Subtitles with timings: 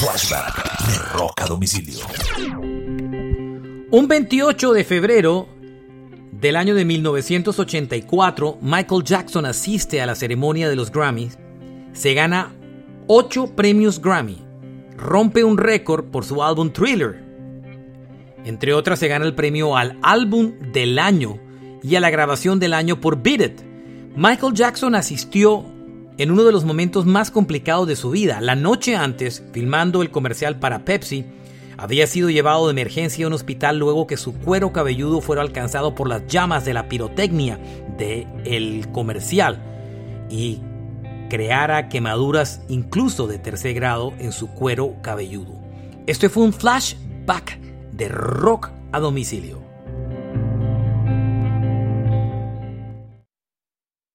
[0.00, 2.06] Flashback de Rock a Domicilio.
[3.90, 5.46] Un 28 de febrero
[6.32, 11.36] del año de 1984, Michael Jackson asiste a la ceremonia de los Grammys.
[11.92, 12.54] Se gana
[13.08, 14.42] 8 premios Grammy.
[14.96, 17.22] Rompe un récord por su álbum Thriller.
[18.46, 21.38] Entre otras, se gana el premio al álbum del año
[21.82, 23.60] y a la grabación del año por Beat It.
[24.16, 25.66] Michael Jackson asistió
[26.20, 28.42] en uno de los momentos más complicados de su vida.
[28.42, 31.24] La noche antes, filmando el comercial para Pepsi,
[31.78, 35.94] había sido llevado de emergencia a un hospital luego que su cuero cabelludo fuera alcanzado
[35.94, 37.58] por las llamas de la pirotecnia
[37.96, 39.62] del comercial
[40.28, 40.60] y
[41.30, 45.54] creara quemaduras incluso de tercer grado en su cuero cabelludo.
[46.06, 47.58] Este fue un flashback
[47.92, 49.69] de rock a domicilio.